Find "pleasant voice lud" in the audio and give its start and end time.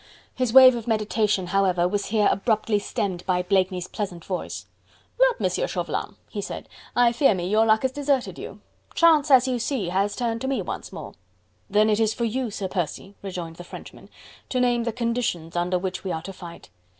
3.87-5.39